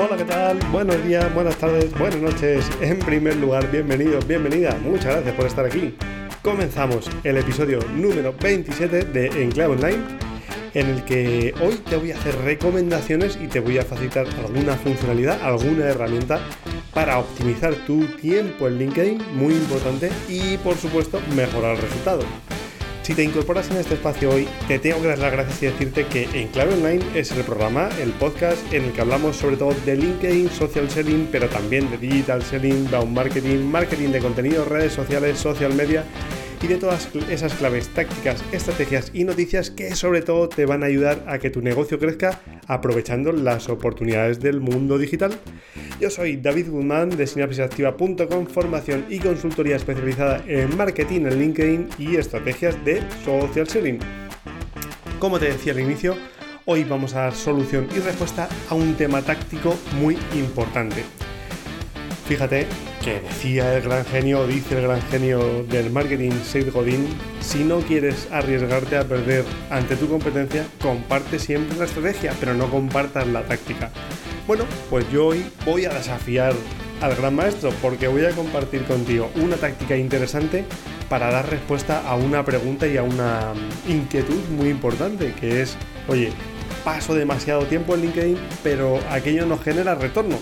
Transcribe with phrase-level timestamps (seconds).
[0.00, 0.60] Hola, ¿qué tal?
[0.70, 2.70] Buenos días, buenas tardes, buenas noches.
[2.80, 4.78] En primer lugar, bienvenido, bienvenida.
[4.80, 5.96] Muchas gracias por estar aquí.
[6.40, 9.98] Comenzamos el episodio número 27 de Enclave Online,
[10.74, 14.74] en el que hoy te voy a hacer recomendaciones y te voy a facilitar alguna
[14.76, 16.38] funcionalidad, alguna herramienta
[16.94, 22.22] para optimizar tu tiempo en LinkedIn, muy importante, y por supuesto mejorar el resultado.
[23.08, 26.04] Si te incorporas en este espacio hoy, te tengo que dar las gracias y decirte
[26.04, 29.72] que En Clave Online es el programa, el podcast en el que hablamos sobre todo
[29.86, 34.92] de LinkedIn, social selling, pero también de digital selling, down marketing, marketing de contenido, redes
[34.92, 36.04] sociales, social media
[36.62, 40.86] y de todas esas claves, tácticas, estrategias y noticias que sobre todo te van a
[40.86, 45.32] ayudar a que tu negocio crezca aprovechando las oportunidades del mundo digital.
[46.00, 52.16] Yo soy David Guzmán de sinapsisactiva.com, formación y consultoría especializada en marketing en LinkedIn y
[52.16, 53.98] estrategias de social selling.
[55.18, 56.16] Como te decía al inicio,
[56.64, 61.04] hoy vamos a dar solución y respuesta a un tema táctico muy importante.
[62.26, 62.66] Fíjate
[63.14, 67.06] decía el gran genio, dice el gran genio del marketing, Seth Godin,
[67.40, 72.70] si no quieres arriesgarte a perder ante tu competencia, comparte siempre la estrategia, pero no
[72.70, 73.90] compartas la táctica.
[74.46, 76.54] Bueno, pues yo hoy voy a desafiar
[77.00, 80.64] al gran maestro porque voy a compartir contigo una táctica interesante
[81.08, 83.52] para dar respuesta a una pregunta y a una
[83.86, 85.76] inquietud muy importante, que es,
[86.08, 86.32] oye,
[86.84, 90.38] paso demasiado tiempo en LinkedIn, pero aquello no genera retorno.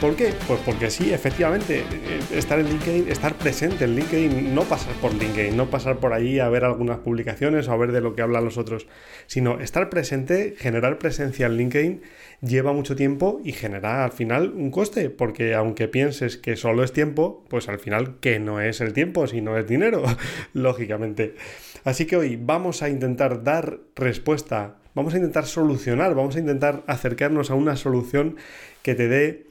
[0.00, 0.32] ¿Por qué?
[0.46, 5.12] Pues porque sí, efectivamente, eh, estar en LinkedIn, estar presente en LinkedIn, no pasar por
[5.12, 8.22] LinkedIn, no pasar por ahí a ver algunas publicaciones o a ver de lo que
[8.22, 8.86] hablan los otros,
[9.26, 12.02] sino estar presente, generar presencia en LinkedIn
[12.40, 16.92] lleva mucho tiempo y genera al final un coste, porque aunque pienses que solo es
[16.92, 20.04] tiempo, pues al final que no es el tiempo, sino es dinero,
[20.52, 21.34] lógicamente.
[21.82, 26.84] Así que hoy vamos a intentar dar respuesta, vamos a intentar solucionar, vamos a intentar
[26.86, 28.36] acercarnos a una solución
[28.82, 29.47] que te dé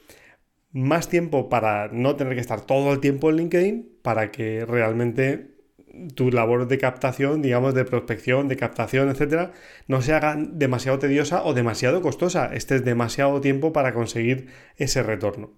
[0.72, 5.58] más tiempo para no tener que estar todo el tiempo en LinkedIn, para que realmente
[6.16, 9.52] tu labor de captación, digamos, de prospección, de captación, etcétera,
[9.88, 12.54] no se haga demasiado tediosa o demasiado costosa.
[12.54, 15.52] Estés demasiado tiempo para conseguir ese retorno.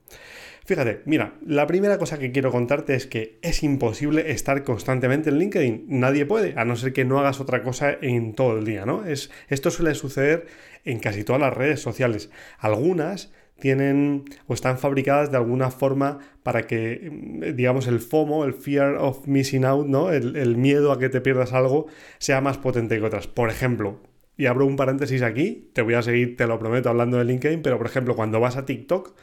[0.65, 5.39] Fíjate, mira, la primera cosa que quiero contarte es que es imposible estar constantemente en
[5.39, 5.85] LinkedIn.
[5.87, 9.03] Nadie puede, a no ser que no hagas otra cosa en todo el día, ¿no?
[9.03, 10.45] Es, esto suele suceder
[10.85, 12.29] en casi todas las redes sociales.
[12.59, 18.53] Algunas tienen o están fabricadas de alguna forma para que, mm, digamos, el FOMO, el
[18.53, 20.11] fear of missing out, ¿no?
[20.11, 21.87] El, miedo a que te pierdas algo,
[22.17, 23.27] sea más potente que otras.
[23.27, 24.01] Por ejemplo,
[24.37, 27.61] y abro un paréntesis aquí, te voy a seguir, te lo prometo, hablando de LinkedIn,
[27.61, 29.15] pero por ejemplo, cuando vas a TikTok,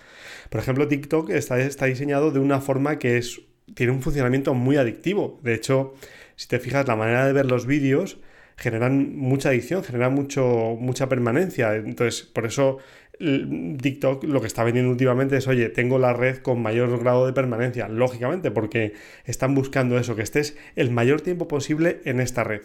[0.51, 3.41] por ejemplo, TikTok está, está diseñado de una forma que es,
[3.75, 5.41] tiene un funcionamiento muy adictivo.
[5.43, 5.95] De hecho,
[6.37, 8.19] si te fijas, la manera de ver los vídeos
[8.57, 11.75] generan mucha adicción, generan mucho, mucha permanencia.
[11.77, 12.79] Entonces, por eso
[13.19, 17.33] TikTok lo que está vendiendo últimamente es, oye, tengo la red con mayor grado de
[17.33, 18.93] permanencia, lógicamente, porque
[19.25, 22.63] están buscando eso, que estés el mayor tiempo posible en esta red.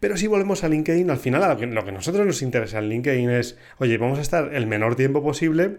[0.00, 2.78] Pero si volvemos a LinkedIn, al final lo que, lo que a nosotros nos interesa
[2.78, 5.76] en LinkedIn es, oye, vamos a estar el menor tiempo posible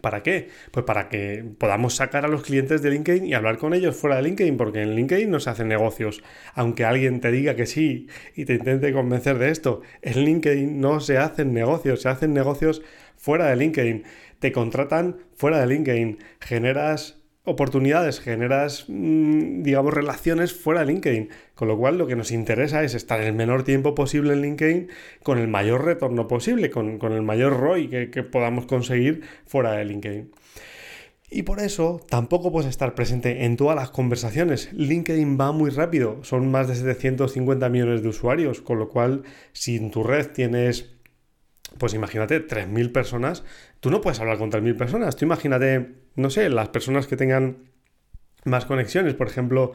[0.00, 0.48] ¿Para qué?
[0.70, 4.16] Pues para que podamos sacar a los clientes de LinkedIn y hablar con ellos fuera
[4.16, 6.22] de LinkedIn, porque en LinkedIn no se hacen negocios.
[6.54, 11.00] Aunque alguien te diga que sí y te intente convencer de esto, en LinkedIn no
[11.00, 12.82] se hacen negocios, se hacen negocios
[13.16, 14.04] fuera de LinkedIn.
[14.38, 16.18] Te contratan fuera de LinkedIn.
[16.40, 21.30] Generas oportunidades, generas, mm, digamos, relaciones fuera de LinkedIn.
[21.54, 24.88] Con lo cual lo que nos interesa es estar el menor tiempo posible en LinkedIn
[25.22, 29.84] con el mayor retorno posible, con, el mayor ROI que, que podamos conseguir fuera de
[29.84, 30.30] LinkedIn.
[31.28, 34.72] Y por eso tampoco puedes estar presente en todas las conversaciones.
[34.72, 39.76] LinkedIn va muy rápido, son más de 750 millones de usuarios, con lo cual si
[39.76, 40.95] en tu red tienes
[41.78, 43.44] pues imagínate, 3.000 personas,
[43.80, 47.70] tú no puedes hablar con 3.000 personas, tú imagínate, no sé, las personas que tengan
[48.44, 49.72] más conexiones, por ejemplo,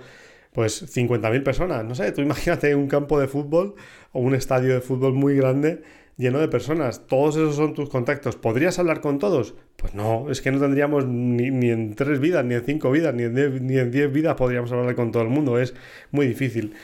[0.53, 3.75] pues 50.000 personas, no sé, tú imagínate un campo de fútbol
[4.11, 5.83] o un estadio de fútbol muy grande
[6.17, 9.55] lleno de personas, todos esos son tus contactos, ¿podrías hablar con todos?
[9.75, 13.23] Pues no, es que no tendríamos ni, en tres vidas, ni en cinco vidas, ni
[13.23, 15.73] en, diez, ni en diez vidas podríamos hablar con todo el mundo, es
[16.11, 16.75] muy difícil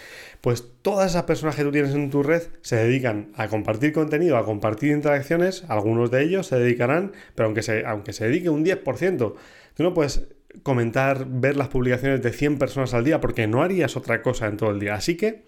[0.48, 4.38] pues todas esas personas que tú tienes en tu red se dedican a compartir contenido,
[4.38, 8.64] a compartir interacciones, algunos de ellos se dedicarán, pero aunque se, aunque se dedique un
[8.64, 9.34] 10%,
[9.74, 10.30] tú no puedes
[10.64, 14.56] comentar, ver las publicaciones de 100 personas al día porque no harías otra cosa en
[14.56, 14.96] todo el día.
[14.96, 15.44] Así que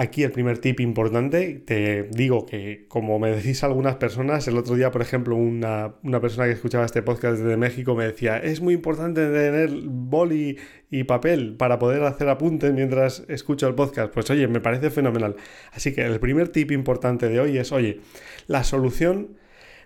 [0.00, 4.76] Aquí el primer tip importante, te digo que como me decís algunas personas, el otro
[4.76, 8.74] día, por ejemplo, una, persona que escuchaba este podcast desde México me decía, es muy
[8.74, 10.56] importante tener boli
[10.88, 14.14] y papel para poder hacer apuntes mientras escucho el podcast.
[14.14, 15.34] Pues oye, me parece fenomenal.
[15.72, 17.98] Así que el primer tip importante de hoy es, oye,
[18.46, 19.30] la solución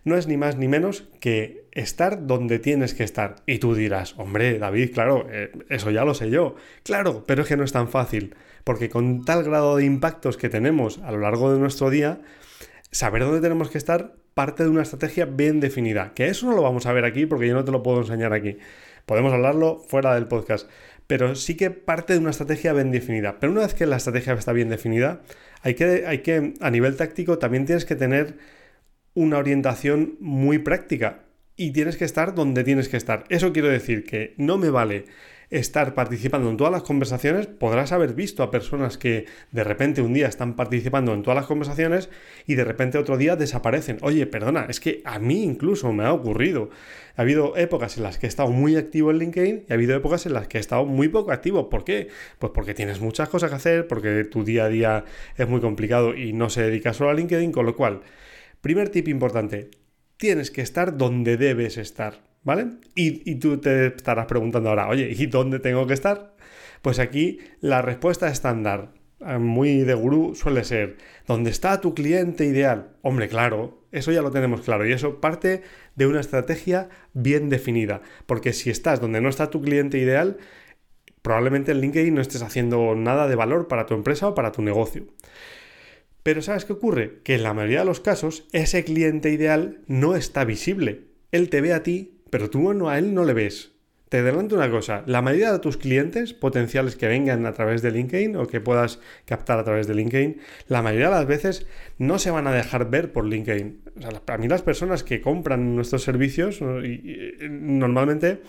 [0.04, 3.36] no es ni más ni menos que estar donde tienes que estar.
[3.46, 6.56] Y tú dirás, hombre, David, claro, eh, eso ya lo sé yo.
[6.82, 10.48] Claro, pero es que no es tan fácil, porque con tal grado de impactos que
[10.48, 12.20] tenemos a lo largo de nuestro día,
[12.90, 16.12] saber dónde tenemos que estar parte de una estrategia bien definida.
[16.14, 18.32] Que eso no lo vamos a ver aquí porque yo no te lo puedo enseñar
[18.32, 18.58] aquí.
[19.06, 20.68] Podemos hablarlo fuera del podcast.
[21.06, 23.38] Pero sí que parte de una estrategia bien definida.
[23.40, 25.22] Pero una vez que la estrategia está bien definida,
[25.62, 28.38] hay que, hay que a nivel táctico, también tienes que tener
[29.14, 31.24] una orientación muy práctica
[31.56, 33.24] y tienes que estar donde tienes que estar.
[33.28, 35.06] Eso quiero decir que no me vale
[35.52, 40.14] estar participando en todas las conversaciones, podrás haber visto a personas que de repente un
[40.14, 42.08] día están participando en todas las conversaciones
[42.46, 43.98] y de repente otro día desaparecen.
[44.00, 46.70] Oye, perdona, es que a mí incluso me ha ocurrido.
[47.16, 49.94] Ha habido épocas en las que he estado muy activo en LinkedIn y ha habido
[49.94, 51.68] épocas en las que he estado muy poco activo.
[51.68, 52.08] ¿Por qué?
[52.38, 55.04] Pues porque tienes muchas cosas que hacer, porque tu día a día
[55.36, 58.00] es muy complicado y no se dedica solo a LinkedIn, con lo cual,
[58.62, 59.70] primer tip importante,
[60.16, 62.31] tienes que estar donde debes estar.
[62.44, 62.66] ¿Vale?
[62.94, 66.34] Y, tú te estarás preguntando ahora, oye, ¿y dónde tengo que estar?
[66.82, 70.96] Pues aquí la respuesta estándar, eh, muy de gurú, suele ser,
[71.26, 72.96] ¿dónde está tu cliente ideal?
[73.02, 75.62] Hombre, claro, eso ya lo tenemos claro y eso parte
[75.94, 80.38] de una estrategia bien definida, porque si estás donde no está tu cliente ideal,
[81.22, 84.62] probablemente en LinkedIn no estés haciendo nada de valor para tu empresa o para tu
[84.62, 85.06] negocio.
[86.22, 87.20] Pero ¿sabes qué ocurre?
[87.24, 91.06] Que en la mayoría de los casos ese cliente ideal no está visible.
[91.32, 93.72] Él te ve a ti pero tú no, a él no le ves.
[94.08, 97.90] Te adelanto una cosa, la mayoría de tus clientes potenciales que vengan a través de
[97.90, 101.66] LinkedIn o que puedas captar a través de LinkedIn, la mayoría de las veces
[101.98, 103.82] no se van a dejar ver por LinkedIn.
[103.98, 108.40] O sea, para mí las personas que compran nuestros servicios normalmente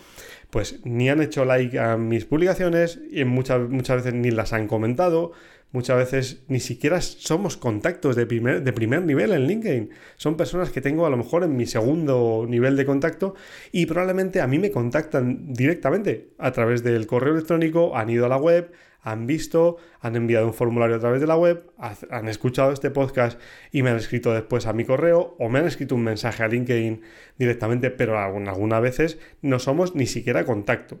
[0.48, 4.66] pues ni han hecho like a mis publicaciones y muchas, muchas veces ni las han
[4.66, 5.32] comentado,
[5.74, 9.90] Muchas veces ni siquiera somos contactos de primer, nivel en LinkedIn.
[10.16, 13.34] Son personas que tengo a lo mejor en mi segundo nivel de contacto
[13.72, 18.28] y probablemente a mí me contactan directamente a través del correo electrónico, han ido a
[18.28, 22.70] la web, han visto, han enviado un formulario a través de la web, han escuchado
[22.70, 23.40] este podcast
[23.72, 26.46] y me han escrito después a mi correo o me han escrito un mensaje a
[26.46, 27.02] LinkedIn
[27.36, 31.00] directamente, pero algunas veces no somos ni siquiera contacto.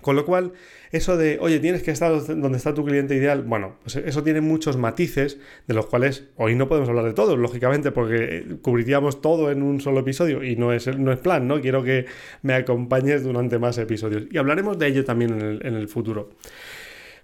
[0.00, 0.52] Con lo cual,
[0.92, 4.40] eso de, oye, tienes que estar donde está tu cliente ideal, bueno, pues eso tiene
[4.40, 9.50] muchos matices, de los cuales hoy no podemos hablar de todos, lógicamente, porque cubriríamos todo
[9.50, 11.60] en un solo episodio y no es, no es plan, ¿no?
[11.60, 12.06] Quiero que
[12.42, 14.24] me acompañes durante más episodios.
[14.30, 16.30] Y hablaremos de ello también en el futuro.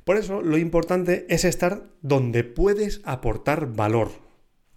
[0.04, 4.10] Por eso, lo importante es estar donde puedes aportar valor,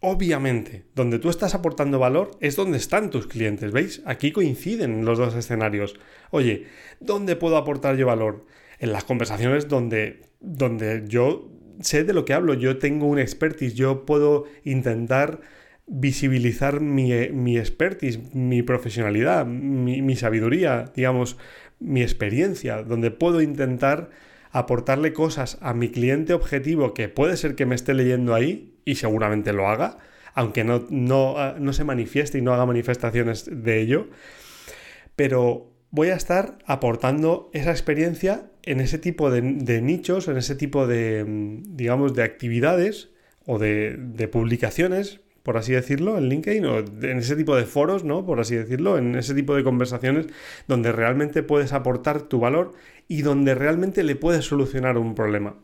[0.09, 4.01] Obviamente, donde tú estás aportando valor es donde están tus clientes, ¿veis?
[4.06, 6.00] Aquí coinciden los dos escenarios.
[6.31, 6.68] Oye,
[7.01, 8.45] ¿dónde puedo aportar yo valor?
[8.80, 11.51] En las conversaciones donde, donde yo
[11.81, 15.42] sé de lo que hablo, yo tengo un expertise, yo puedo intentar
[15.88, 21.36] visibilizar mi, mi expertise, mi profesionalidad, mi, mi sabiduría, digamos,
[21.80, 24.09] mi experiencia, donde puedo intentar
[24.51, 28.95] aportarle cosas a mi cliente objetivo que puede ser que me esté leyendo ahí y
[28.95, 29.97] seguramente lo haga,
[30.33, 34.07] aunque no, no, se manifieste y no haga manifestaciones de ello,
[35.17, 39.41] pero voy a estar aportando esa experiencia en ese tipo de,
[39.81, 41.25] nichos, en ese tipo de,
[41.67, 43.09] digamos, de actividades
[43.45, 48.06] o de, de, publicaciones, por así decirlo, en LinkedIn, o en ese tipo de foros,
[48.06, 48.25] ¿no?
[48.25, 50.27] Por así decirlo, en ese tipo de conversaciones
[50.69, 52.73] donde realmente puedes aportar tu valor
[53.09, 55.57] y donde realmente le puedes solucionar un problema.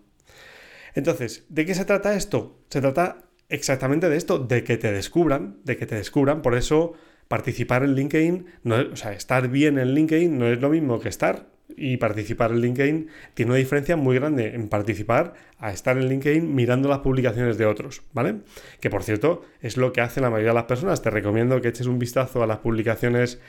[0.94, 2.60] Entonces, ¿de qué se trata esto?
[2.70, 6.42] Se trata exactamente de esto, de que te descubran, de que te descubran.
[6.42, 6.94] Por eso,
[7.28, 11.10] participar en LinkedIn, no o sea, estar bien en LinkedIn no es lo mismo que
[11.10, 11.52] estar.
[11.76, 16.54] Y participar en LinkedIn tiene una diferencia muy grande en participar a estar en LinkedIn
[16.54, 18.42] mirando las publicaciones de otros, ¿vale?
[18.80, 21.02] Que por cierto, es lo que hacen la mayoría de las personas.
[21.02, 23.40] Te recomiendo que eches un vistazo a las publicaciones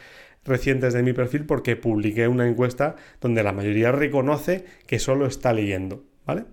[0.44, 5.52] recientes de mi perfil porque publiqué una encuesta donde la mayoría reconoce que solo está
[5.52, 6.44] leyendo, ¿vale?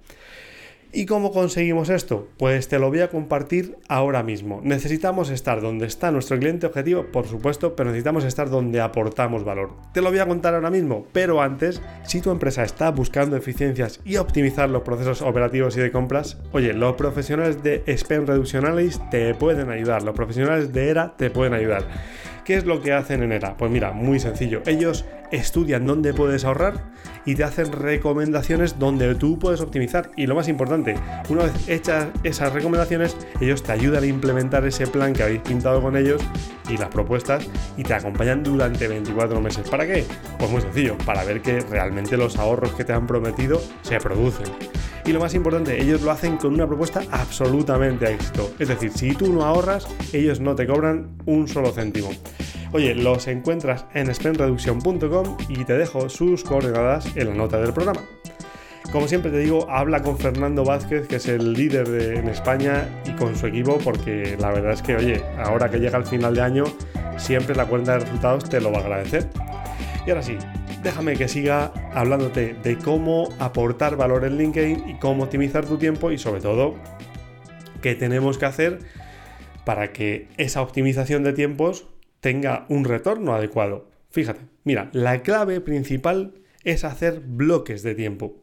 [0.94, 2.28] ¿Y cómo conseguimos esto?
[2.38, 4.60] Pues te lo voy a compartir ahora mismo.
[4.62, 9.72] Necesitamos estar donde está nuestro cliente objetivo, por supuesto, pero necesitamos estar donde aportamos valor.
[9.94, 14.02] Te lo voy a contar ahora mismo, pero antes, si tu empresa está buscando eficiencias
[14.04, 18.66] y optimizar los procesos operativos y de compras, oye, los profesionales de Spend Reduction
[19.10, 21.88] te pueden ayudar, los profesionales de ERA te pueden ayudar.
[22.46, 23.56] ¿Qué es lo que hacen en ERA?
[23.56, 24.64] Pues mira, muy sencillo.
[24.66, 26.74] Ellos estudian dónde puedes ahorrar
[27.26, 30.10] y te hacen recomendaciones donde tú puedes optimizar.
[30.16, 30.96] Y lo más importante,
[31.30, 35.82] una vez hechas esas recomendaciones, ellos te ayudan a implementar ese plan que habéis pintado
[35.82, 36.22] con ellos
[36.70, 39.70] y las propuestas y te acompañan durante 24 meses.
[39.70, 40.04] ¿Para qué?
[40.40, 44.48] Pues muy sencillo, para ver que realmente los ahorros que te han prometido se producen.
[45.06, 48.54] Y lo más importante, ellos lo hacen con una propuesta absolutamente a éxito.
[48.60, 52.10] Es decir, si tú no ahorras, ellos no te cobran un solo céntimo.
[52.72, 58.02] Oye, los encuentras en spendreduction.com y te dejo sus coordenadas en la nota del programa.
[58.92, 63.12] Como siempre te digo, habla con Fernando Vázquez, que es el líder en España, y
[63.12, 66.42] con su equipo, porque la verdad es que, oye, ahora que llega el final de
[66.42, 66.64] año,
[67.18, 69.30] siempre la cuenta de resultados te lo va a agradecer.
[70.06, 70.38] Y ahora sí,
[70.84, 76.12] déjame que siga hablándote de cómo aportar valor en LinkedIn y cómo optimizar tu tiempo
[76.12, 76.76] y sobre todo
[77.82, 78.80] qué tenemos que hacer
[79.66, 81.88] para que esa optimización de tiempos
[82.20, 83.90] tenga un retorno adecuado.
[84.10, 86.34] Fíjate, mira, la clave principal
[86.64, 88.38] es hacer bloques de tiempo.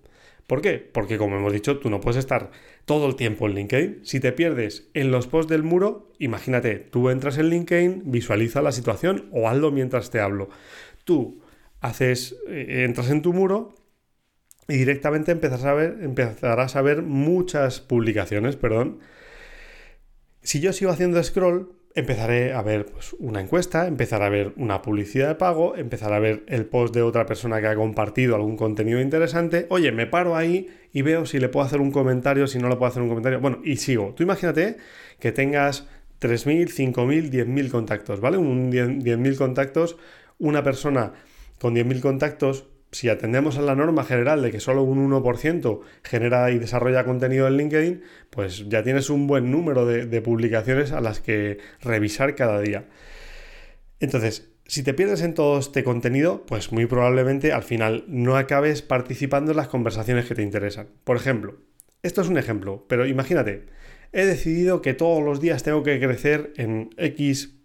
[0.46, 0.78] ¿Por qué?
[0.78, 2.50] Porque como hemos dicho, tú no puedes estar
[2.86, 4.00] todo el tiempo en LinkedIn.
[4.02, 8.72] Si te pierdes en los posts del muro, imagínate, tú entras en LinkedIn, visualiza la
[8.72, 10.48] situación o hazlo mientras te hablo.
[11.04, 11.42] Tú
[11.80, 13.74] haces, eh, entras en tu muro
[14.68, 19.00] y directamente empezarás a ver, empezarás a ver muchas publicaciones, perdón.
[20.42, 24.82] Si yo sigo haciendo scroll, empezaré a ver pues, una encuesta, empezar a ver una
[24.82, 28.56] publicidad de pago, empezar a ver el post de otra persona que ha compartido algún
[28.56, 29.66] contenido interesante.
[29.70, 32.76] Oye, me paro ahí y veo si le puedo hacer un comentario, si no le
[32.76, 33.40] puedo hacer un comentario.
[33.40, 34.14] Bueno, y sigo.
[34.14, 34.76] Tú imagínate
[35.18, 35.88] que tengas
[36.20, 38.38] 3.000, 5.000, 10.000 contactos, ¿vale?
[38.38, 39.96] Un 10.000 contactos,
[40.38, 41.14] una persona
[41.58, 46.50] con 10.000 contactos si atendemos a la norma general de que solo un 1% genera
[46.50, 51.20] y desarrolla contenido en LinkedIn, pues ya tienes un buen número de, publicaciones a las
[51.20, 52.86] que revisar cada día.
[54.00, 58.82] Entonces, si te pierdes en todo este contenido, pues muy probablemente al final no acabes
[58.82, 60.88] participando en las conversaciones que te interesan.
[61.04, 61.56] Por ejemplo,
[62.02, 63.66] esto es un ejemplo, pero imagínate,
[64.12, 67.57] he decidido que todos los días tengo que crecer en X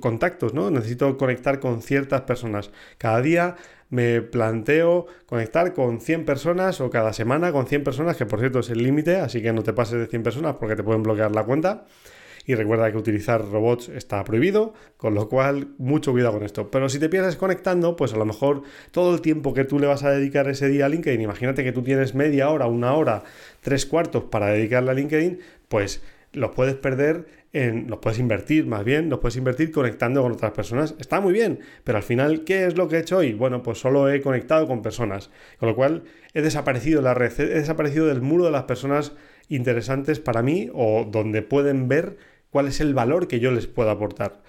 [0.00, 0.70] contactos, ¿no?
[0.70, 2.70] Necesito conectar con ciertas personas.
[2.98, 3.56] Cada día
[3.90, 8.60] me planteo conectar con 100 personas o cada semana con 100 personas, que por cierto
[8.60, 11.32] es el límite, así que no te pases de 100 personas porque te pueden bloquear
[11.32, 11.84] la cuenta.
[12.44, 16.70] Y recuerda que utilizar robots está prohibido, con lo cual mucho cuidado con esto.
[16.70, 19.86] Pero si te pierdes conectando, pues a lo mejor todo el tiempo que tú le
[19.86, 23.22] vas a dedicar ese día a LinkedIn, imagínate que tú tienes media hora, una hora,
[23.60, 25.38] tres cuartos para dedicarle a LinkedIn,
[25.68, 26.02] pues
[26.32, 30.52] los puedes perder en, los puedes invertir más bien, los puedes invertir conectando con otras
[30.52, 30.94] personas.
[30.98, 33.34] Está muy bien, pero al final, ¿qué es lo que he hecho hoy?
[33.34, 37.32] Bueno, pues solo he conectado con personas, con lo cual he desaparecido de la red,
[37.38, 39.12] he desaparecido del muro de las personas
[39.48, 42.16] interesantes para mí o donde pueden ver
[42.50, 44.42] cuál es el valor que yo les puedo aportar.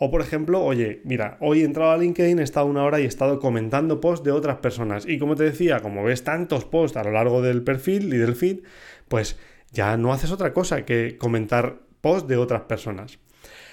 [0.00, 3.04] O por ejemplo, oye, mira, hoy he entrado a LinkedIn, he estado una hora y
[3.04, 5.06] he estado comentando posts de otras personas.
[5.06, 8.36] Y como te decía, como ves tantos posts a lo largo del perfil y del
[8.36, 8.60] feed,
[9.08, 9.36] pues
[9.72, 13.18] ya no haces otra cosa que comentar posts de otras personas.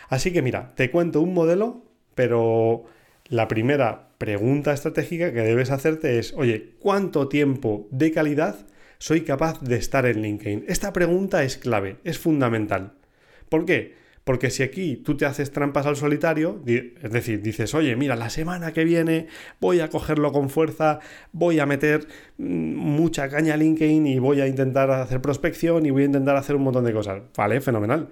[0.09, 2.85] Así que mira, te cuento un modelo, pero
[3.27, 9.61] la primera pregunta estratégica que debes hacerte es, oye, ¿cuánto tiempo de calidad soy capaz
[9.61, 10.65] de estar en LinkedIn?
[10.67, 12.93] Esta pregunta es clave, es fundamental.
[13.49, 13.95] ¿Por qué?
[14.25, 18.31] Porque si aquí tú te haces trampas al solitario, es decir, dices, oye, mira, la
[18.31, 19.27] semana que viene
[19.61, 20.99] voy a cogerlo con fuerza,
[21.31, 22.07] voy a meter
[22.39, 26.35] mm, mucha caña a LinkedIn y voy a intentar hacer prospección y voy a intentar
[26.37, 27.21] hacer un montón de cosas.
[27.37, 28.09] Vale, fenomenal.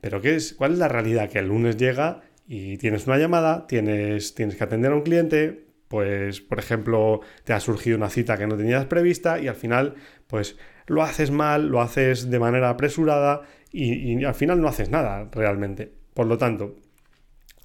[0.00, 0.54] Pero ¿qué es?
[0.54, 1.30] ¿cuál es la realidad?
[1.30, 5.64] Que el lunes llega y tienes una llamada, tienes, tienes que atender a un cliente,
[5.86, 9.94] pues, por ejemplo, te ha surgido una cita que no tenías prevista y al final,
[10.26, 13.42] pues, lo haces mal, lo haces de manera apresurada
[13.72, 15.92] y, al final no haces nada realmente.
[16.14, 16.76] Por lo tanto,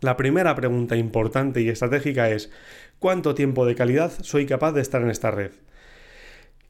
[0.01, 2.49] la primera pregunta importante y estratégica es
[2.99, 5.51] ¿cuánto tiempo de calidad soy capaz de estar en esta red?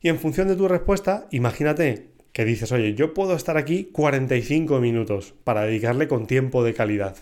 [0.01, 4.79] Y en función de tu respuesta, imagínate que dices, oye, yo puedo estar aquí 45
[4.79, 7.15] minutos para dedicarle con tiempo de calidad,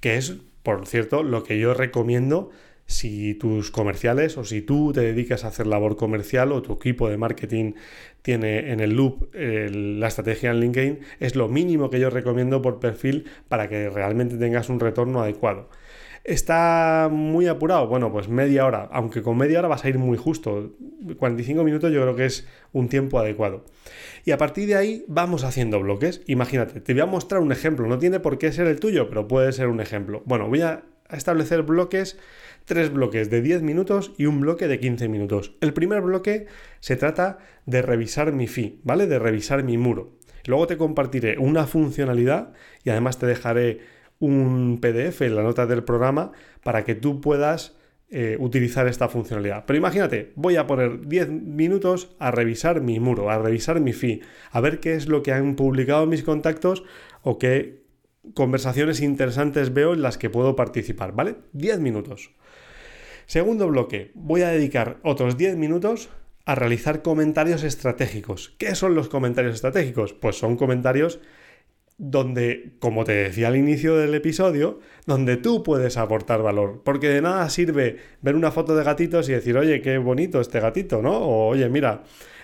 [0.00, 2.50] que es, por cierto, lo que yo recomiendo
[2.90, 7.08] si tus comerciales o si tú te dedicas a hacer labor comercial o tu equipo
[7.08, 7.74] de marketing
[8.20, 12.80] tiene en el loop la estrategia en LinkedIn, es lo mínimo que yo recomiendo por
[12.80, 15.70] perfil para que realmente tengas un retorno adecuado.
[16.24, 17.86] ¿Está muy apurado?
[17.86, 20.72] Bueno, pues media hora, aunque con media hora vas a ir muy justo.
[21.16, 23.64] 45 minutos yo creo que es un tiempo adecuado.
[24.24, 26.22] Y a partir de ahí vamos haciendo bloques.
[26.26, 29.28] Imagínate, te voy a mostrar un ejemplo, no tiene por qué ser el tuyo, pero
[29.28, 30.22] puede ser un ejemplo.
[30.26, 32.18] Bueno, voy a establecer bloques
[32.70, 35.56] tres bloques de 10 minutos y un bloque de 15 minutos.
[35.60, 36.46] El primer bloque
[36.78, 39.08] se trata de revisar mi feed, ¿vale?
[39.08, 40.12] De revisar mi muro.
[40.46, 42.52] Luego te compartiré una funcionalidad
[42.84, 43.80] y además te dejaré
[44.20, 46.30] un PDF en la nota del programa
[46.62, 47.76] para que tú puedas
[48.08, 49.64] eh, utilizar esta funcionalidad.
[49.66, 54.22] Pero imagínate, voy a poner 10 minutos a revisar mi muro, a revisar mi feed,
[54.52, 56.84] a ver qué es lo que han publicado mis contactos
[57.22, 57.82] o qué
[58.34, 61.34] conversaciones interesantes veo en las que puedo participar, ¿vale?
[61.52, 62.30] 10 minutos.
[63.30, 66.08] Segundo bloque, voy a dedicar otros 10 minutos
[66.46, 68.56] a realizar comentarios estratégicos.
[68.58, 70.12] ¿Qué son los comentarios estratégicos?
[70.14, 71.20] Pues son comentarios
[71.96, 76.82] donde, como te decía al inicio del episodio, donde tú puedes aportar valor.
[76.84, 80.58] Porque de nada sirve ver una foto de gatitos y decir, oye, qué bonito este
[80.58, 81.16] gatito, ¿no?
[81.16, 82.02] O oye, mira,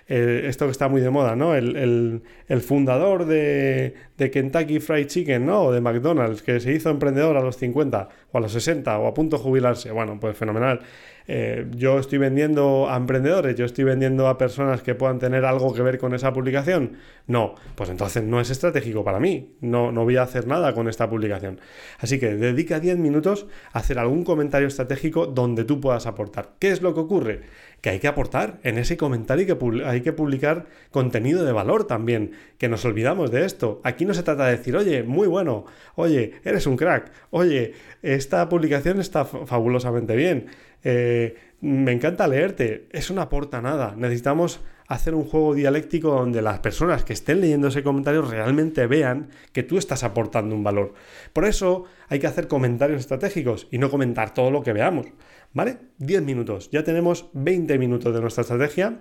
[0.09, 1.55] eh, esto que está muy de moda, ¿no?
[1.55, 2.23] El,
[2.61, 5.65] fundador de, de, Kentucky Fried Chicken, ¿no?
[5.65, 9.07] O de McDonald's, que se hizo emprendedor a los 50 o a los 60 o
[9.07, 9.91] a punto de jubilarse.
[9.91, 10.81] Bueno, pues fenomenal.
[11.29, 15.75] Eh, yo estoy vendiendo a emprendedores, yo estoy vendiendo a personas que puedan tener algo
[15.75, 16.97] que ver con esa publicación.
[17.27, 19.57] No, pues entonces no es estratégico para mí.
[19.61, 21.61] No, no voy a hacer nada con esta publicación.
[21.99, 26.55] Así que dedica 10 minutos a hacer algún comentario estratégico donde tú puedas aportar.
[26.59, 27.41] ¿Qué es lo que ocurre?
[27.81, 32.33] que hay que aportar en ese comentario que hay que publicar contenido de valor también,
[32.59, 33.81] que nos olvidamos de esto.
[33.85, 38.49] Aquí no se trata de decir, oye, muy bueno, oye, eres un crack, oye, esta
[38.49, 40.47] publicación está fabulosamente bien,
[40.89, 46.61] eh, me encanta leerte, eso no aporta nada, necesitamos hacer un juego dialéctico donde las
[46.61, 50.95] personas que estén leyendo ese comentario realmente vean que tú estás aportando un valor.
[51.33, 55.07] Por eso hay que hacer comentarios estratégicos y no comentar todo lo que veamos.
[55.53, 55.79] ¿Vale?
[55.99, 56.71] 10 minutos.
[56.71, 59.01] Ya tenemos 20 minutos de nuestra estrategia.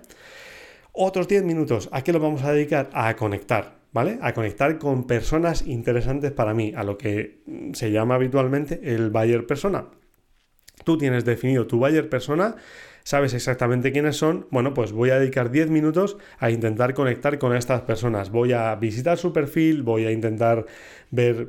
[0.90, 2.90] Otros 10 minutos, ¿a qué lo vamos a dedicar?
[2.94, 4.18] A conectar, ¿vale?
[4.22, 7.42] A conectar con personas interesantes para mí, a lo que
[7.74, 9.86] se llama habitualmente el buyer persona.
[10.86, 12.54] Tú tienes definido tu buyer persona,
[13.02, 17.56] sabes exactamente quiénes son, bueno, pues voy a dedicar 10 minutos a intentar conectar con
[17.56, 18.30] estas personas.
[18.30, 20.64] Voy a visitar su perfil, voy a intentar
[21.10, 21.48] ver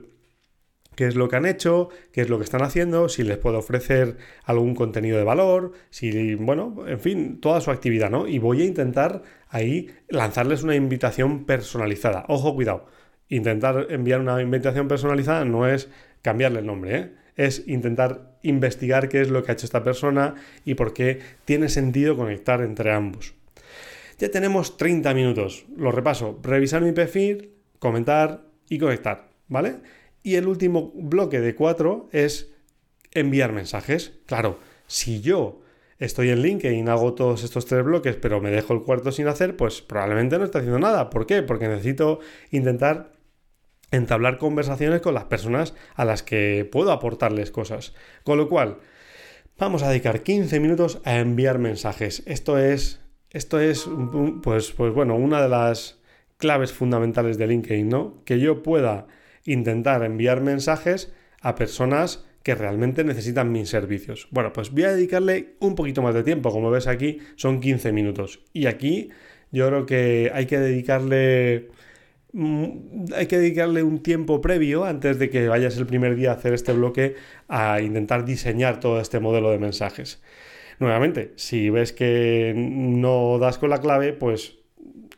[0.95, 3.59] qué es lo que han hecho, qué es lo que están haciendo, si les puedo
[3.59, 8.27] ofrecer algún contenido de valor, si, bueno, en fin, toda su actividad, ¿no?
[8.27, 12.25] Y voy a intentar ahí lanzarles una invitación personalizada.
[12.27, 12.87] Ojo, cuidado.
[13.29, 15.91] Intentar enviar una invitación personalizada no es
[16.23, 17.26] cambiarle el nombre, ¿eh?
[17.37, 21.69] Es intentar investigar qué es lo que ha hecho esta persona y por qué tiene
[21.69, 23.35] sentido conectar entre ambos.
[24.17, 25.65] Ya tenemos 30 minutos.
[25.77, 26.39] Lo repaso.
[26.41, 29.75] Revisar mi perfil, comentar y conectar, ¿vale?
[30.23, 32.51] Y el último bloque de cuatro es
[33.13, 34.19] enviar mensajes.
[34.25, 35.61] Claro, si yo
[35.99, 39.55] estoy en LinkedIn, hago todos estos tres bloques, pero me dejo el cuarto sin hacer,
[39.55, 41.09] pues probablemente no estoy haciendo nada.
[41.11, 41.43] ¿Por qué?
[41.43, 42.19] Porque necesito
[42.51, 43.11] intentar
[43.91, 47.93] entablar conversaciones con las personas a las que puedo aportarles cosas.
[48.23, 48.77] Con lo cual,
[49.57, 52.23] vamos a dedicar 15 minutos a enviar mensajes.
[52.25, 53.87] Esto es, esto es,
[54.43, 55.99] pues, pues bueno, una de las
[56.37, 58.23] claves fundamentales de LinkedIn, ¿no?
[58.25, 59.07] Que yo pueda
[59.45, 64.27] intentar enviar mensajes a personas que realmente necesitan mis servicios.
[64.31, 67.91] Bueno, pues voy a dedicarle un poquito más de tiempo, como ves aquí son 15
[67.91, 68.41] minutos.
[68.53, 69.09] Y aquí
[69.51, 71.69] yo creo que hay que dedicarle
[73.15, 76.53] hay que dedicarle un tiempo previo antes de que vayas el primer día a hacer
[76.53, 77.15] este bloque
[77.47, 80.21] a intentar diseñar todo este modelo de mensajes.
[80.79, 84.56] Nuevamente, si ves que no das con la clave, pues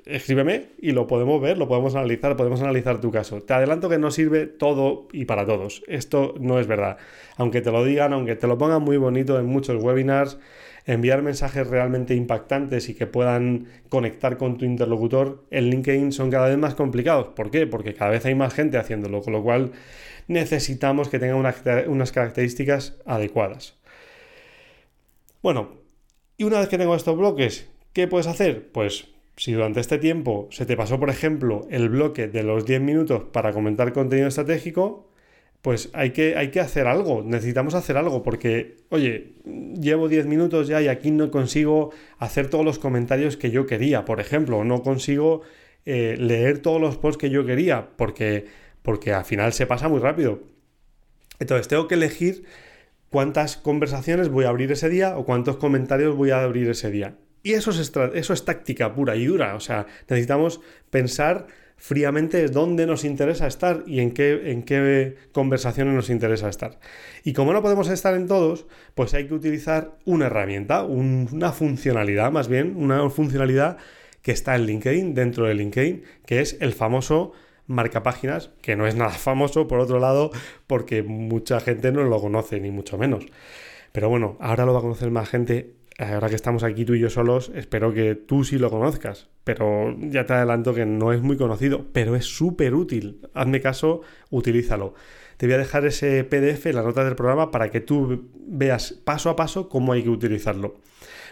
[0.09, 3.41] escríbeme y lo podemos ver, lo podemos analizar, podemos analizar tu caso.
[3.41, 5.83] Te adelanto que no sirve todo y para todos.
[5.87, 6.97] Esto no es verdad.
[7.37, 10.37] Aunque te lo digan, aunque te lo pongan muy bonito en muchos webinars,
[10.85, 16.47] enviar mensajes realmente impactantes y que puedan conectar con tu interlocutor en LinkedIn son cada
[16.49, 17.27] vez más complicados.
[17.35, 17.67] ¿Por qué?
[17.67, 19.71] Porque cada vez hay más gente haciéndolo, con lo cual
[20.27, 21.37] necesitamos que tengan
[21.87, 23.75] unas características adecuadas.
[25.41, 25.77] Bueno,
[26.37, 28.71] y una vez que tengo estos bloques, ¿qué puedes hacer?
[28.71, 29.07] Pues
[29.39, 33.23] si durante este tiempo se te pasó, por ejemplo, el bloque de los 10 minutos
[33.31, 35.09] para comentar contenido estratégico,
[35.61, 39.35] pues hay que, hay que hacer algo, necesitamos hacer algo, porque, oye,
[39.79, 44.03] llevo 10 minutos ya y aquí no consigo hacer todos los comentarios que yo quería,
[44.03, 45.43] por ejemplo, no consigo
[45.85, 48.45] eh, leer todos los posts que yo quería, porque,
[48.81, 50.43] porque al final se pasa muy rápido.
[51.39, 52.43] Entonces tengo que elegir
[53.09, 57.15] cuántas conversaciones voy a abrir ese día o cuántos comentarios voy a abrir ese día.
[57.43, 59.55] Y eso es, eso es táctica pura y dura.
[59.55, 61.47] O sea, necesitamos pensar
[61.79, 66.79] fríamente dónde nos interesa estar y en qué, en qué conversaciones nos interesa estar.
[67.23, 72.31] Y como no podemos estar en todos, pues hay que utilizar una herramienta, una funcionalidad
[72.31, 73.77] más bien, una funcionalidad
[74.21, 77.31] que está en LinkedIn, dentro de LinkedIn, que es el famoso
[77.65, 80.31] marca páginas, que no es nada famoso, por otro lado,
[80.67, 83.25] porque mucha gente no lo conoce, ni mucho menos.
[83.93, 86.99] Pero bueno, ahora lo va a conocer más gente ahora que estamos aquí tú y
[86.99, 91.21] yo solos, espero que tú sí lo conozcas, pero ya te adelanto que no es
[91.21, 93.21] muy conocido, pero es súper útil.
[93.33, 94.93] Hazme caso, utilízalo.
[95.37, 98.93] Te voy a dejar ese PDF en la nota del programa para que tú veas
[98.93, 100.75] paso a paso cómo hay que utilizarlo.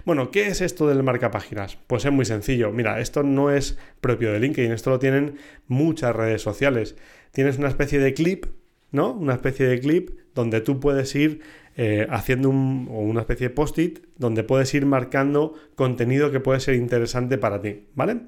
[0.06, 1.78] Bueno, ¿qué es esto del marca páginas?
[1.88, 2.72] Pues es muy sencillo.
[2.72, 6.96] Mira, esto no es propio de LinkedIn, esto lo tienen muchas redes sociales.
[7.32, 8.46] Tienes una especie de clip,
[8.92, 9.12] ¿no?
[9.14, 11.42] Una especie de clip donde tú puedes ir
[11.76, 17.38] eh, haciendo una especie de post-it donde puedes ir marcando contenido que puede ser interesante
[17.38, 18.22] para ti, ¿vale?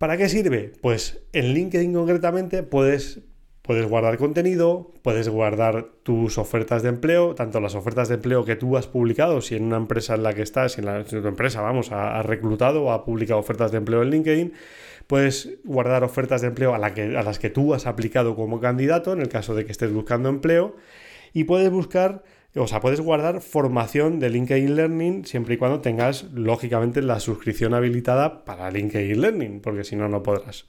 [0.00, 0.72] ¿Para qué sirve?
[0.80, 3.20] Pues en LinkedIn concretamente puedes,
[3.60, 8.56] puedes guardar contenido, puedes guardar tus ofertas de empleo, tanto las ofertas de empleo que
[8.56, 11.18] tú has publicado, si en una empresa en la que estás, si en, la, tu
[11.18, 14.52] empresa, vamos, ha, reclutado o ha publicado ofertas de empleo en LinkedIn,
[15.10, 19.12] puedes guardar ofertas de empleo a, que, a las que tú has aplicado como candidato,
[19.12, 20.76] en el caso de que estés buscando empleo,
[21.32, 22.22] y puedes buscar,
[22.54, 27.74] o sea, puedes guardar formación de LinkedIn Learning siempre y cuando tengas, lógicamente, la suscripción
[27.74, 30.66] habilitada para LinkedIn Learning, porque si no, no podrás.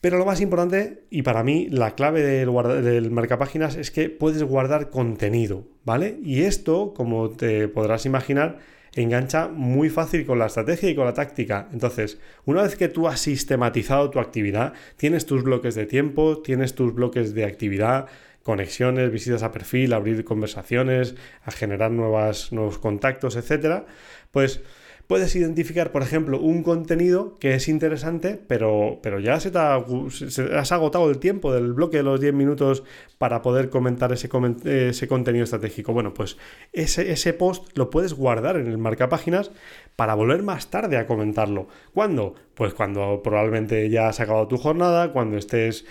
[0.00, 2.52] Pero lo más importante, y para mí la clave del,
[2.84, 6.20] del marcapáginas es que puedes guardar contenido, ¿vale?
[6.22, 8.60] Y esto, como te podrás imaginar,
[8.94, 11.68] engancha muy fácil con la estrategia y con la táctica.
[11.72, 16.74] Entonces, una vez que tú has sistematizado tu actividad, tienes tus bloques de tiempo, tienes
[16.74, 18.06] tus bloques de actividad,
[18.42, 23.86] conexiones, visitas a perfil, abrir conversaciones, a generar nuevas, nuevos contactos, etcétera,
[24.30, 24.60] pues
[25.06, 30.72] puedes identificar, por ejemplo, un contenido que es interesante, pero, pero ya se te, has
[30.72, 32.84] agotado el tiempo del bloque de los 10 minutos
[33.18, 35.92] para poder comentar ese, contenido estratégico.
[35.92, 36.36] Bueno, pues
[36.72, 39.50] ese, ese, post lo puedes guardar en el marcapáginas
[39.96, 41.68] para volver más tarde a comentarlo.
[41.92, 42.34] ¿Cuándo?
[42.54, 45.84] Pues cuando probablemente ya has acabado tu jornada, cuando estés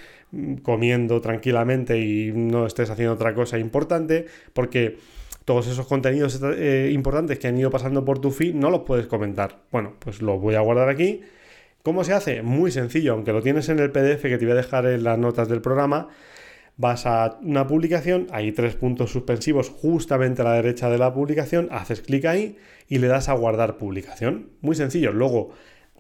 [0.64, 4.98] comiendo tranquilamente y no estés haciendo otra cosa importante, porque
[5.46, 9.08] todos esos contenidos eh, importantes que han ido pasando por tu feed no los puedes
[9.08, 9.64] comentar.
[9.72, 11.22] Bueno, pues lo voy a guardar aquí.
[11.84, 12.42] ¿Cómo se hace?
[12.42, 15.20] Muy sencillo, aunque lo tienes en el PDF que te voy a dejar en las
[15.20, 16.08] notas del programa.
[16.78, 21.68] Vas a una publicación, hay tres puntos suspensivos justamente a la derecha de la publicación,
[21.72, 24.50] haces clic ahí y le das a guardar publicación.
[24.62, 25.12] Muy sencillo.
[25.12, 25.52] Luego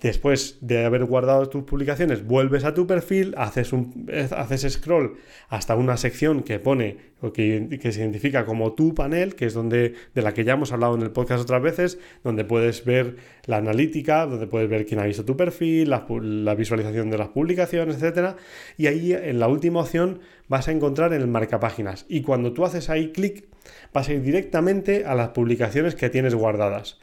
[0.03, 5.15] Después de haber guardado tus publicaciones, vuelves a tu perfil, haces, un, haces scroll
[5.47, 9.93] hasta una sección que pone o que, se identifica como tu panel, que es donde
[10.13, 13.57] de la que ya hemos hablado en el podcast otras veces, donde puedes ver la
[13.57, 18.03] analítica, donde puedes ver quién ha visto tu perfil, la, la visualización de las publicaciones,
[18.03, 18.35] etc.
[18.77, 22.05] Y ahí en la última opción vas a encontrar el marcapáginas.
[22.09, 23.45] Y cuando tú haces ahí clic,
[23.93, 26.99] vas a ir directamente a las publicaciones que tienes guardadas.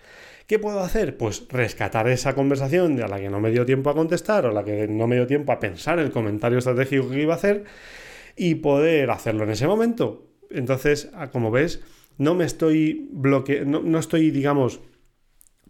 [0.50, 1.16] ¿Qué puedo hacer?
[1.16, 4.52] Pues rescatar esa conversación a la que no me dio tiempo a contestar o a
[4.52, 7.62] la que no me dio tiempo a pensar el comentario estratégico que iba a hacer
[8.34, 10.26] y poder hacerlo en ese momento.
[10.50, 11.84] Entonces, como ves,
[12.18, 14.80] no me estoy bloqueando, no estoy, digamos,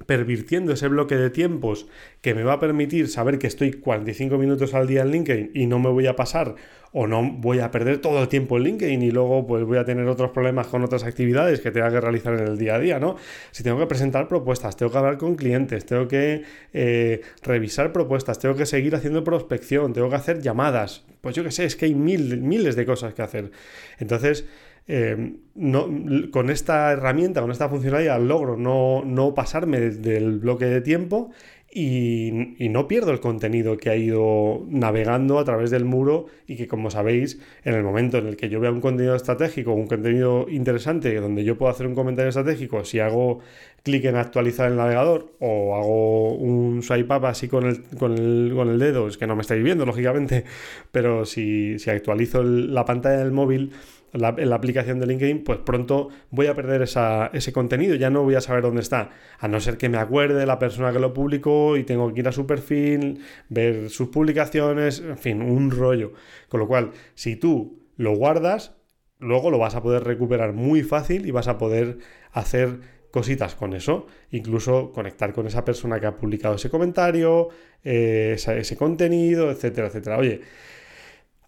[0.07, 1.87] pervirtiendo ese bloque de tiempos
[2.21, 5.67] que me va a permitir saber que estoy 45 minutos al día en LinkedIn y
[5.67, 6.55] no me voy a pasar
[6.93, 9.85] o no voy a perder todo el tiempo en LinkedIn y luego pues voy a
[9.85, 12.99] tener otros problemas con otras actividades que tenga que realizar en el día a día,
[12.99, 13.17] ¿no?
[13.53, 18.39] Si tengo que presentar propuestas, tengo que hablar con clientes, tengo que eh, revisar propuestas,
[18.39, 21.87] tengo que seguir haciendo prospección, tengo que hacer llamadas, pues yo qué sé, es que
[21.87, 23.51] hay mil, miles de cosas que hacer.
[23.99, 24.47] Entonces,
[24.87, 25.89] eh, no,
[26.31, 31.31] con esta herramienta, con esta funcionalidad, logro no, no pasarme del bloque de tiempo
[31.73, 32.31] y,
[32.71, 36.91] no pierdo el contenido que ha ido navegando a través del muro y que como
[36.91, 41.15] sabéis, en el momento en el que yo vea un contenido estratégico, un contenido interesante
[41.21, 43.41] donde yo puedo hacer un comentario estratégico, si hago
[43.83, 48.79] clic en actualizar el navegador o hago un swipe up así con el, con el,
[48.79, 50.45] dedo, es que no me estáis viendo lógicamente,
[50.93, 53.73] pero si, si actualizo la pantalla del móvil,
[54.13, 58.23] la, en la aplicación de LinkedIn, pues pronto voy a perder ese contenido, ya no
[58.23, 61.13] voy a saber dónde está, a no ser que me acuerde la persona que lo
[61.13, 66.13] publicó y tengo que ir a su perfil, ver sus publicaciones, en fin, un rollo.
[66.49, 68.77] Con lo cual, si tú lo guardas,
[69.19, 71.99] luego lo vas a poder recuperar muy fácil y vas a poder
[72.33, 77.49] hacer cositas con eso, incluso conectar con esa persona que ha publicado ese comentario,
[77.83, 80.19] eh, ese contenido, etcétera, etcétera.
[80.19, 80.41] Oye,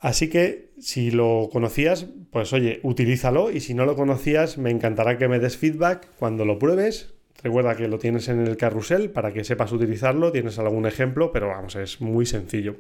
[0.02, 5.16] Así que si lo conocías, pues oye, utilízalo y si no lo conocías, me encantará
[5.16, 7.14] que me des feedback cuando lo pruebes.
[7.40, 11.46] Recuerda que lo tienes en el carrusel para que sepas utilizarlo, tienes algún ejemplo, pero
[11.46, 12.74] vamos, es muy sencillo.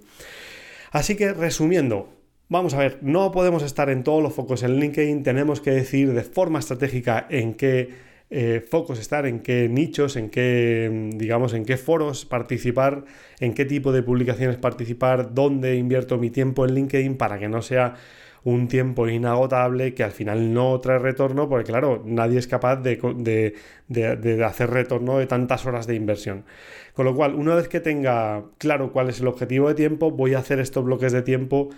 [0.90, 2.08] Así que resumiendo,
[2.48, 6.12] vamos a ver, no podemos estar en todos los focos en LinkedIn, tenemos que decir
[6.12, 7.90] de forma estratégica en qué
[8.34, 13.04] eh, focos estar, en qué nichos, en qué, digamos, en qué foros participar,
[13.40, 17.60] en qué tipo de publicaciones participar, dónde invierto mi tiempo en LinkedIn para que no
[17.60, 17.94] sea
[18.42, 23.54] un tiempo inagotable que al final no trae retorno, porque claro, nadie es capaz de,
[23.88, 26.44] de, hacer retorno de tantas horas de inversión.
[26.94, 30.32] Con lo cual, una vez que tenga claro cuál es el objetivo de tiempo, voy
[30.32, 31.68] a hacer estos bloques de tiempo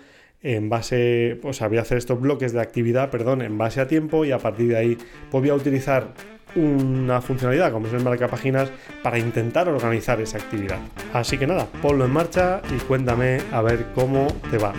[0.41, 3.87] en base, o sea, voy a hacer estos bloques de actividad, perdón, en base a
[3.87, 4.97] tiempo y a partir de ahí
[5.29, 6.13] pues voy a utilizar
[6.55, 8.69] una funcionalidad como es el marcapáginas
[9.03, 10.79] para intentar organizar esa actividad.
[11.13, 14.73] Así que nada, ponlo en marcha y cuéntame a ver cómo te va.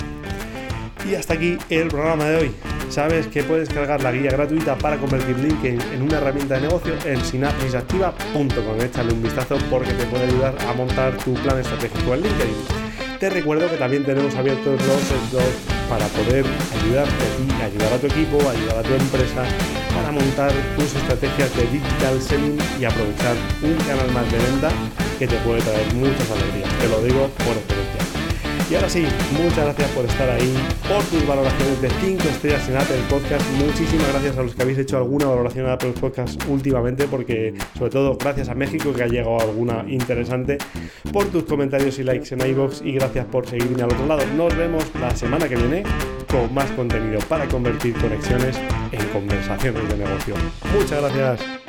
[1.09, 2.55] Y hasta aquí el programa de hoy.
[2.89, 6.95] Sabes que puedes cargar la guía gratuita para convertir LinkedIn en una herramienta de negocio
[7.05, 8.81] en sinapsisactiva.com.
[8.81, 12.87] Échale un vistazo porque te puede ayudar a montar tu plan estratégico en LinkedIn.
[13.21, 16.45] Te recuerdo que también tenemos abiertos los slots para poder
[16.81, 17.25] ayudarte
[17.61, 19.45] a ayudar a tu equipo, ayudar a tu empresa
[19.97, 24.71] para montar tus estrategias de digital selling y aprovechar un canal más de venta
[25.19, 26.71] que te puede traer muchas alegrías.
[26.79, 27.97] Te lo digo por experiencia.
[28.69, 29.07] Y ahora sí,
[29.41, 30.53] muchas gracias por estar ahí,
[30.89, 33.49] por tus valoraciones de 5 estrellas en Apple Podcast.
[33.65, 37.93] Muchísimas gracias a los que habéis hecho alguna valoración en Apple Podcast últimamente, porque sobre
[37.93, 40.59] todo gracias a México que ha llegado alguna interesante,
[41.13, 44.27] por tus comentarios y likes en iBox y gracias por seguirme al otro lado.
[44.37, 45.85] Nos vemos la semana que viene
[46.27, 48.59] con más contenido para convertir conexiones
[48.93, 50.35] en conversaciones de negocio.
[50.75, 51.66] Muchas gracias.